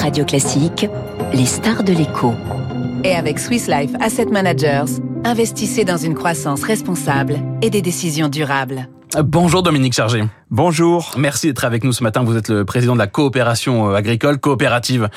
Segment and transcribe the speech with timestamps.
[0.00, 0.86] Radio Classique,
[1.34, 2.32] les stars de l'écho.
[3.04, 4.92] Et avec Swiss Life Asset Managers,
[5.24, 8.88] investissez dans une croissance responsable et des décisions durables.
[9.22, 10.22] Bonjour Dominique Chargé.
[10.52, 11.12] Bonjour.
[11.16, 12.24] Merci d'être avec nous ce matin.
[12.24, 15.08] Vous êtes le président de la coopération euh, agricole, coopérative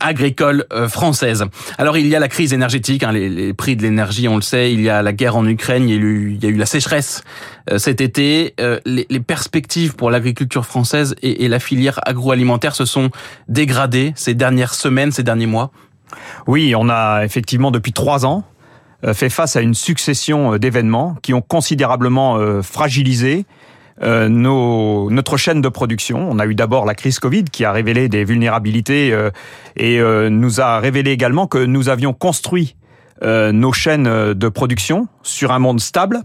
[0.00, 1.44] agricole euh, française.
[1.78, 4.72] Alors il y a la crise énergétique, hein, les, prix de l'énergie, on le sait.
[4.72, 6.56] Il y a la guerre en Ukraine, il y a eu, il y a eu
[6.56, 7.22] la sécheresse
[7.70, 8.56] euh, cet été.
[8.84, 13.10] les, les, perspectives pour l'agriculture française et, et la filière agroalimentaire se sont
[13.46, 15.70] dégradées ces dernières semaines, ces derniers mois.
[16.48, 18.42] Oui, on a effectivement depuis trois ans
[19.14, 22.38] fait face à une succession d'événements qui ont considérablement
[24.02, 26.28] euh, nos, notre chaîne de production.
[26.30, 29.16] On a eu d'abord la crise Covid qui a révélé des vulnérabilités
[29.76, 30.00] et
[30.30, 32.76] nous a révélé également que nous avions construit
[33.22, 36.22] nos chaînes de production sur un monde stable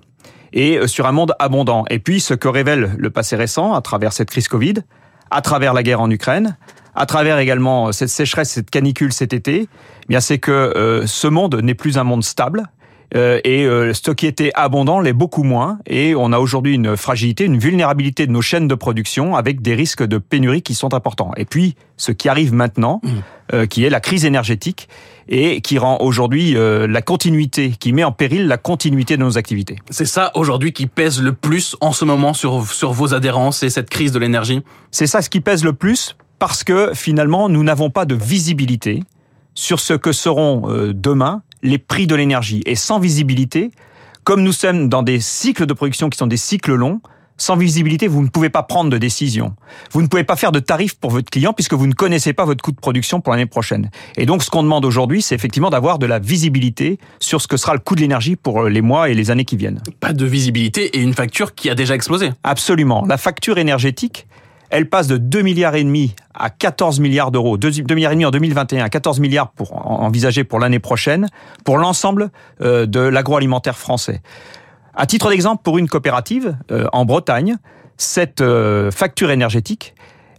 [0.53, 1.85] et sur un monde abondant.
[1.89, 4.75] Et puis ce que révèle le passé récent à travers cette crise Covid,
[5.31, 6.57] à travers la guerre en Ukraine,
[6.95, 11.27] à travers également cette sécheresse, cette canicule cet été, eh bien c'est que euh, ce
[11.27, 12.63] monde n'est plus un monde stable.
[13.15, 15.79] Euh, et euh, ce qui était abondant l'est beaucoup moins.
[15.85, 19.75] Et on a aujourd'hui une fragilité, une vulnérabilité de nos chaînes de production avec des
[19.75, 21.31] risques de pénurie qui sont importants.
[21.37, 23.67] Et puis, ce qui arrive maintenant, mmh.
[23.67, 24.89] qui est la crise énergétique
[25.29, 29.77] et qui rend aujourd'hui la continuité, qui met en péril la continuité de nos activités.
[29.89, 33.69] C'est ça aujourd'hui qui pèse le plus en ce moment sur, sur vos adhérents, c'est
[33.69, 34.61] cette crise de l'énergie?
[34.91, 39.03] C'est ça ce qui pèse le plus parce que finalement, nous n'avons pas de visibilité
[39.53, 42.61] sur ce que seront euh, demain les prix de l'énergie.
[42.65, 43.71] Et sans visibilité,
[44.23, 47.01] comme nous sommes dans des cycles de production qui sont des cycles longs,
[47.37, 49.55] sans visibilité, vous ne pouvez pas prendre de décision.
[49.91, 52.45] Vous ne pouvez pas faire de tarifs pour votre client puisque vous ne connaissez pas
[52.45, 53.89] votre coût de production pour l'année prochaine.
[54.15, 57.57] Et donc, ce qu'on demande aujourd'hui, c'est effectivement d'avoir de la visibilité sur ce que
[57.57, 59.81] sera le coût de l'énergie pour les mois et les années qui viennent.
[59.99, 62.29] Pas de visibilité et une facture qui a déjà explosé.
[62.43, 63.03] Absolument.
[63.05, 64.27] La facture énergétique,
[64.69, 68.25] elle passe de 2 milliards et demi à 14 milliards d'euros, 2, milliards et demi
[68.25, 71.27] en 2021 à 14 milliards pour envisager pour l'année prochaine
[71.63, 72.29] pour l'ensemble
[72.61, 74.21] euh, de l'agroalimentaire français.
[74.95, 77.57] À titre d'exemple, pour une coopérative euh, en Bretagne,
[77.97, 79.93] cette euh, facture énergétique,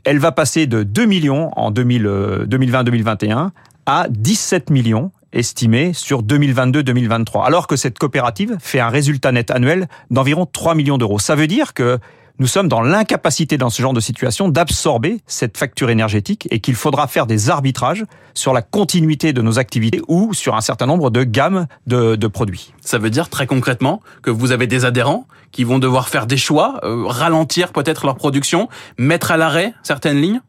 [0.05, 3.51] elle va passer de 2 millions en 2020-2021
[3.87, 9.89] à 17 millions estimés sur 2022-2023, alors que cette coopérative fait un résultat net annuel
[10.11, 11.19] d'environ 3 millions d'euros.
[11.19, 11.99] Ça veut dire que
[12.39, 16.75] nous sommes dans l'incapacité dans ce genre de situation d'absorber cette facture énergétique et qu'il
[16.75, 18.05] faudra faire des arbitrages
[18.35, 22.27] sur la continuité de nos activités ou sur un certain nombre de gammes de, de
[22.27, 22.75] produits.
[22.83, 26.37] Ça veut dire très concrètement que vous avez des adhérents qui vont devoir faire des
[26.37, 28.69] choix, euh, ralentir peut-être leur production,
[28.99, 30.41] mettre à l'arrêt certaines lignes?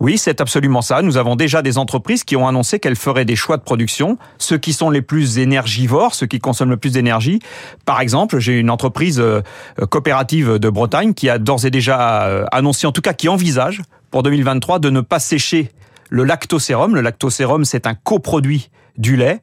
[0.00, 1.02] Oui, c'est absolument ça.
[1.02, 4.58] Nous avons déjà des entreprises qui ont annoncé qu'elles feraient des choix de production, ceux
[4.58, 7.40] qui sont les plus énergivores, ceux qui consomment le plus d'énergie.
[7.84, 9.42] Par exemple, j'ai une entreprise euh,
[9.88, 13.82] coopérative de Bretagne qui a d'ores et déjà euh, annoncé, en tout cas qui envisage
[14.10, 15.70] pour 2023 de ne pas sécher
[16.10, 16.94] le lactosérum.
[16.94, 19.40] Le lactosérum, c'est un coproduit du lait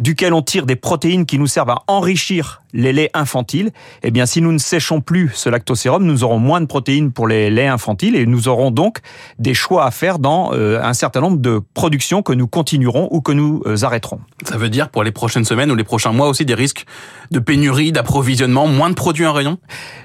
[0.00, 3.70] duquel on tire des protéines qui nous servent à enrichir les laits infantiles,
[4.02, 7.26] eh bien, si nous ne séchons plus ce lactosérum, nous aurons moins de protéines pour
[7.26, 8.98] les laits infantiles et nous aurons donc
[9.38, 13.20] des choix à faire dans euh, un certain nombre de productions que nous continuerons ou
[13.20, 14.20] que nous euh, arrêterons.
[14.44, 16.84] Ça veut dire pour les prochaines semaines ou les prochains mois aussi des risques
[17.30, 19.58] de pénurie, d'approvisionnement, moins de produits en rayon?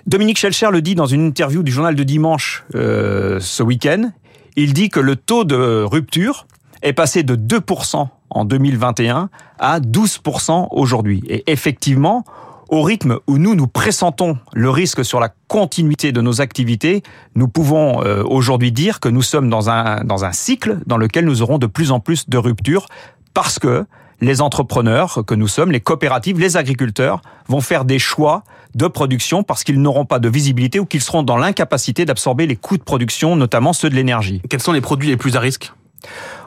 [0.08, 4.12] Dominique Schelcher le dit dans une interview du journal de dimanche euh, ce week-end.
[4.56, 6.46] Il dit que le taux de rupture
[6.82, 9.30] est passé de 2% en 2021
[9.60, 11.24] à 12% aujourd'hui.
[11.28, 12.24] Et effectivement,
[12.70, 17.04] au rythme où nous nous pressentons le risque sur la continuité de nos activités,
[17.36, 21.26] nous pouvons euh, aujourd'hui dire que nous sommes dans un, dans un cycle dans lequel
[21.26, 22.88] nous aurons de plus en plus de ruptures
[23.34, 23.86] parce que
[24.22, 28.44] les entrepreneurs que nous sommes, les coopératives, les agriculteurs vont faire des choix
[28.74, 32.56] de production parce qu'ils n'auront pas de visibilité ou qu'ils seront dans l'incapacité d'absorber les
[32.56, 34.42] coûts de production, notamment ceux de l'énergie.
[34.50, 35.74] Quels sont les produits les plus à risque?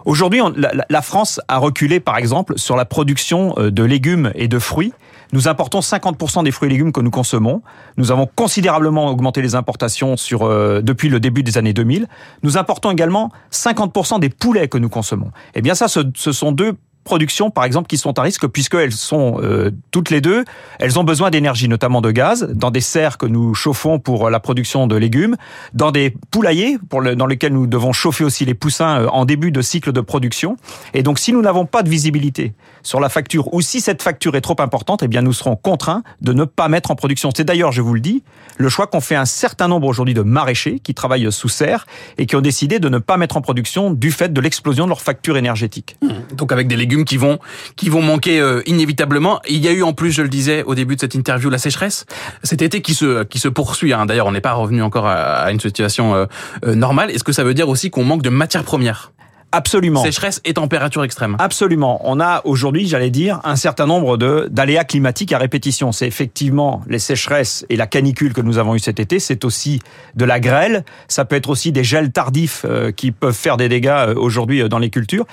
[0.06, 0.41] Aujourd'hui,
[0.89, 4.93] la, France a reculé, par exemple, sur la production euh, de légumes et de fruits.
[5.33, 7.61] Nous importons 50% des fruits et légumes que nous consommons.
[7.97, 12.06] Nous avons considérablement augmenté les importations sur, euh, depuis le début des années 2000.
[12.44, 15.32] Nous importons également 50% des poulets que nous consommons.
[15.56, 16.76] Eh bien ça, ce, ce sont deux
[17.06, 20.44] productions, par exemple, qui sont à risque puisqu'elles sont euh, toutes les deux,
[20.79, 24.41] elles ont besoin d'énergie, notamment de gaz, dans des serres que nous chauffons pour la
[24.41, 25.37] production de légumes,
[25.73, 29.25] dans des poulaillers pour le, dans lesquels nous devons chauffer aussi les poussins euh, en
[29.25, 30.56] début de cycle de production.
[30.93, 34.37] Et donc, si nous n'avons pas de visibilité sur la facture ou si cette facture
[34.37, 37.31] est trop importante, eh bien, nous serons contraints de ne pas mettre en production.
[37.35, 38.23] C'est d'ailleurs, je vous le dis,
[38.59, 41.87] le choix qu'ont fait un certain nombre aujourd'hui de maraîchers qui travaillent sous serre
[42.19, 44.91] et qui ont décidé de ne pas mettre en production du fait de l'explosion de
[44.91, 45.97] leur facture énergétique.
[46.35, 47.38] Donc, avec des légumes qui vont
[47.76, 49.40] qui vont manquer euh, inévitablement.
[49.48, 51.58] Il y a eu en plus, je le disais au début de cette interview, la
[51.58, 52.06] sécheresse
[52.43, 53.93] cet été qui se qui se poursuit.
[53.93, 54.06] Hein.
[54.06, 56.26] D'ailleurs, on n'est pas revenu encore à, une situation euh,
[56.64, 57.10] euh, normale.
[57.10, 59.12] Est-ce que ça veut dire aussi qu'on manque de matières premières?
[59.52, 60.02] Absolument.
[60.02, 61.37] Sécheresse et température extrême.
[61.38, 62.00] Absolument.
[62.04, 65.93] On a aujourd'hui, j'allais dire, un certain nombre de d'aléas climatiques à répétition.
[65.93, 69.19] C'est effectivement les sécheresses et la canicule que nous avons eu cet été.
[69.19, 69.81] C'est aussi
[70.14, 70.84] de la grêle.
[71.08, 74.62] Ça peut être aussi des gels tardifs euh, qui peuvent faire des dégâts euh, aujourd'hui
[74.62, 75.26] euh, dans les cultures.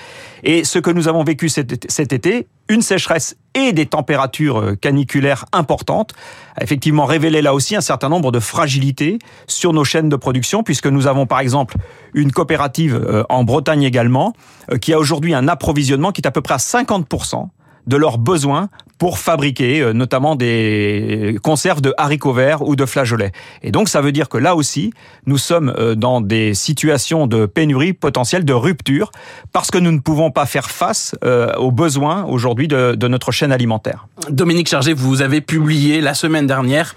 [0.43, 4.75] Et ce que nous avons vécu cet, cet été, une sécheresse et des températures euh,
[4.75, 6.13] caniculaires importantes,
[6.55, 10.63] a effectivement révélé là aussi un certain nombre de fragilités sur nos chaînes de production,
[10.63, 11.75] puisque nous avons par exemple
[12.13, 14.33] une coopérative euh, en Bretagne également,
[14.71, 17.47] euh, qui a aujourd'hui un approvisionnement qui est à peu près à 50%
[17.87, 18.69] de leurs besoins
[19.03, 23.31] pour fabriquer euh, notamment des conserves de haricots verts ou de flageolets.
[23.61, 24.93] Et donc ça veut dire que là aussi,
[25.25, 29.11] nous sommes euh, dans des situations de pénurie potentielle, de rupture,
[29.51, 33.31] parce que nous ne pouvons pas faire face euh, aux besoins aujourd'hui de, de notre
[33.31, 34.07] chaîne alimentaire.
[34.29, 36.95] Dominique Chargé, vous avez publié la semaine dernière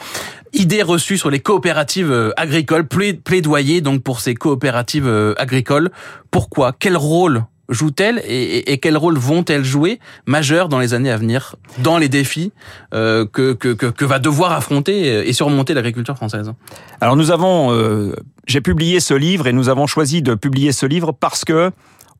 [0.52, 5.90] idées reçues sur les coopératives agricoles, plaidoyer donc pour ces coopératives agricoles.
[6.30, 6.72] Pourquoi?
[6.72, 11.56] Quel rôle jouent-elles et, et, quel rôle vont-elles jouer majeur dans les années à venir,
[11.78, 12.52] dans les défis
[12.94, 16.52] euh, que, que, que, va devoir affronter et surmonter l'agriculture française?
[17.00, 18.14] Alors nous avons, euh,
[18.46, 21.72] j'ai publié ce livre et nous avons choisi de publier ce livre parce que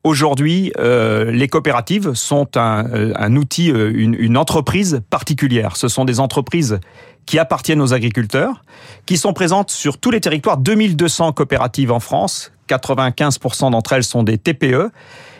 [0.07, 5.75] Aujourd'hui, euh, les coopératives sont un, euh, un outil, euh, une, une, entreprise particulière.
[5.75, 6.79] Ce sont des entreprises
[7.25, 8.61] qui appartiennent aux agriculteurs,
[9.05, 10.57] qui sont présentes sur tous les territoires.
[10.57, 14.91] 2200 coopératives en France, 95% d'entre elles sont des TPE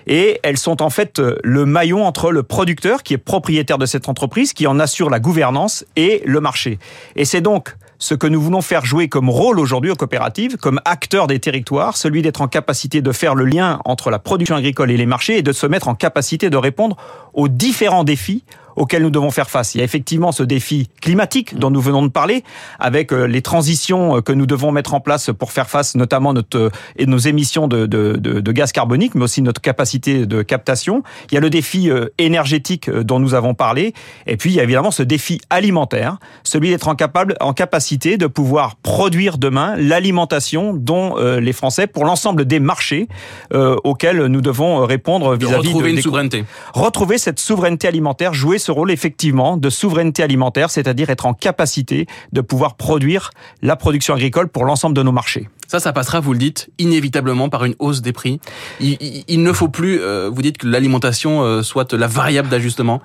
[0.08, 3.86] et elles sont en fait euh, le maillon entre le producteur qui est propriétaire de
[3.86, 6.80] cette entreprise, qui en assure la gouvernance, et le marché.
[7.16, 10.80] Et c'est donc ce que nous voulons faire jouer comme rôle aujourd'hui aux coopératives, comme
[10.86, 14.92] acteurs des territoires, celui d'être en capacité de faire le lien entre la production agricole
[14.92, 16.98] et les marchés et de se mettre en capacité de répondre
[17.34, 18.44] aux différents défis
[18.78, 19.76] auxquels nous devons faire face.
[19.76, 22.44] Il y a effectivement ce défi climatique dont nous venons de parler,
[22.80, 26.34] avec euh, les transitions euh, que nous devons mettre en place pour faire face notamment
[26.34, 30.26] notre, euh, et nos émissions de, de, de, de, gaz carbonique, mais aussi notre capacité
[30.26, 31.04] de captation.
[31.32, 33.94] Il y a le défi énergétique dont nous avons parlé,
[34.28, 38.18] et puis il y a évidemment ce défi alimentaire, celui d'être en, capable, en capacité
[38.18, 43.08] de pouvoir produire demain l'alimentation dont les Français, pour l'ensemble des marchés
[43.54, 46.46] auxquels nous devons répondre vis-à-vis de retrouver une souveraineté.
[46.74, 52.06] Retrouver cette souveraineté alimentaire, jouer ce rôle effectivement de souveraineté alimentaire, c'est-à-dire être en capacité
[52.34, 53.30] de pouvoir produire
[53.62, 55.48] la production agricole pour l'ensemble de nos marchés.
[55.68, 58.42] Ça, ça passera, vous le dites, inévitablement par une hausse des prix.
[58.82, 62.50] Il, il, il ne faut plus, euh, vous dites que l'alimentation euh, soit la variable
[62.50, 63.02] d'ajustement.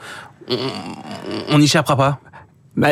[1.49, 2.19] On n'y échappera pas?
[2.77, 2.89] Bah,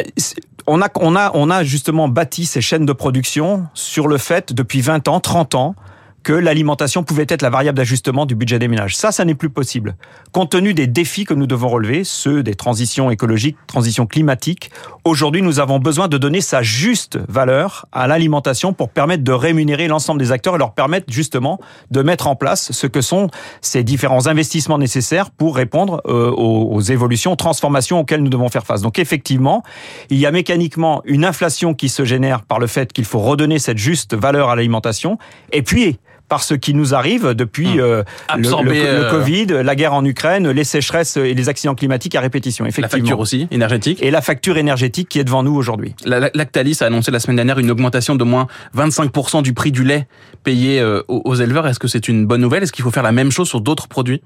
[0.68, 4.52] on a, on, a, on a justement bâti ces chaînes de production sur le fait,
[4.52, 5.74] depuis 20 ans, 30 ans,
[6.22, 8.96] que l'alimentation pouvait être la variable d'ajustement du budget des ménages.
[8.96, 9.96] Ça, ça n'est plus possible.
[10.32, 14.70] Compte tenu des défis que nous devons relever, ceux des transitions écologiques, transitions climatiques,
[15.04, 19.88] aujourd'hui, nous avons besoin de donner sa juste valeur à l'alimentation pour permettre de rémunérer
[19.88, 21.58] l'ensemble des acteurs et leur permettre justement
[21.90, 23.28] de mettre en place ce que sont
[23.60, 28.66] ces différents investissements nécessaires pour répondre euh, aux, évolutions, aux transformations auxquelles nous devons faire
[28.66, 28.82] face.
[28.82, 29.62] Donc effectivement,
[30.10, 33.58] il y a mécaniquement une inflation qui se génère par le fait qu'il faut redonner
[33.58, 35.18] cette juste valeur à l'alimentation.
[35.52, 35.98] Et puis,
[36.30, 37.80] par ce qui nous arrive depuis mmh.
[37.80, 41.74] euh, Absorber, le, le, le, Covid, la guerre en Ukraine, les sécheresses et les accidents
[41.74, 42.64] climatiques à répétition.
[42.64, 42.86] Effectivement.
[42.86, 43.98] La facture aussi, énergétique.
[44.00, 45.94] Et la facture énergétique qui est devant nous aujourd'hui.
[46.06, 48.46] Lactalis a annoncé la semaine dernière une augmentation de moins
[48.76, 50.06] 25% du prix du lait
[50.44, 51.66] payé euh, aux éleveurs.
[51.66, 52.62] Est-ce que c'est une bonne nouvelle?
[52.62, 54.22] Est-ce qu'il faut faire la même chose sur d'autres produits?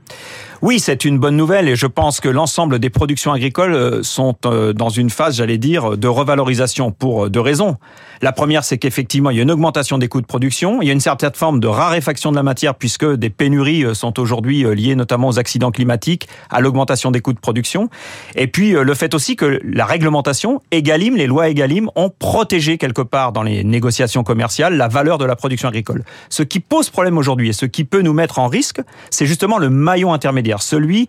[0.61, 4.37] Oui, c'est une bonne nouvelle et je pense que l'ensemble des productions agricoles euh, sont
[4.43, 7.77] dans une phase, j'allais dire, de revalorisation pour deux raisons.
[8.21, 10.91] La première, c'est qu'effectivement, il y a une augmentation des coûts de production, il y
[10.91, 11.67] a une certaine forme de
[12.01, 17.11] de la matière puisque des pénuries sont aujourd'hui liées notamment aux accidents climatiques, à l'augmentation
[17.11, 17.89] des coûts de production.
[18.35, 23.03] Et puis le fait aussi que la réglementation, Egalim, les lois Egalim, ont protégé quelque
[23.03, 26.05] part dans les négociations commerciales la valeur de la production agricole.
[26.29, 29.59] Ce qui pose problème aujourd'hui et ce qui peut nous mettre en risque, c'est justement
[29.59, 31.09] le maillon intermédiaire, celui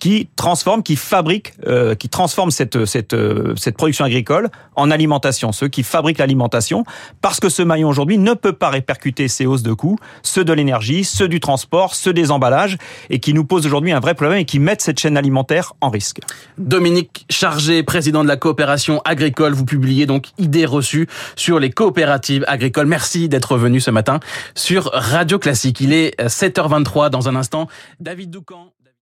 [0.00, 3.16] qui transforme, qui fabrique, euh, qui transforme cette, cette,
[3.56, 6.84] cette production agricole en alimentation, ceux qui fabriquent l'alimentation,
[7.20, 10.52] parce que ce maillon aujourd'hui ne peut pas répercuter ces hausses de coûts, ceux de
[10.52, 12.76] l'énergie, ceux du transport, ceux des emballages,
[13.10, 15.90] et qui nous posent aujourd'hui un vrai problème et qui mettent cette chaîne alimentaire en
[15.90, 16.20] risque.
[16.58, 22.44] Dominique Chargé, président de la coopération agricole, vous publiez donc idées reçues sur les coopératives
[22.48, 22.86] agricoles.
[22.86, 24.20] Merci d'être venu ce matin
[24.54, 25.80] sur Radio Classique.
[25.80, 27.68] Il est 7h23 dans un instant.
[28.00, 28.73] David Doucan.